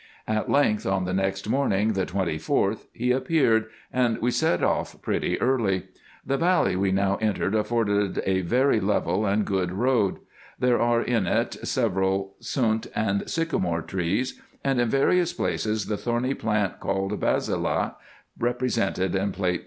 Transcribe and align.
At 0.27 0.49
length, 0.49 0.87
on 0.87 1.05
the 1.05 1.13
next 1.13 1.47
morning, 1.47 1.93
the 1.93 2.07
24th, 2.07 2.87
he 2.91 3.11
appeared, 3.11 3.65
and 3.93 4.17
we 4.17 4.31
set 4.31 4.63
off 4.63 4.99
pretty 5.03 5.39
early. 5.39 5.83
The 6.25 6.37
valley 6.39 6.75
we 6.75 6.91
now 6.91 7.17
entered 7.17 7.53
afforded 7.53 8.19
a 8.25 8.41
very 8.41 8.79
level 8.79 9.27
IN 9.27 9.41
EGYPT, 9.43 9.47
NUBIA, 9.47 9.67
&c. 9.67 9.67
305 9.67 9.67
and 9.67 9.69
good 9.69 9.71
road. 9.73 10.19
There 10.57 10.81
are 10.81 11.01
in 11.03 11.27
it 11.27 11.53
several 11.67 12.33
sunt 12.39 12.87
and 12.95 13.29
sycamore 13.29 13.83
trees, 13.83 14.41
and 14.63 14.81
in 14.81 14.89
various 14.89 15.33
places 15.33 15.85
the 15.85 15.97
thorny 15.97 16.33
plant 16.33 16.79
called 16.79 17.19
basillah, 17.19 17.93
represented 18.39 19.13
in 19.13 19.31
Plate 19.31 19.59
36. 19.59 19.59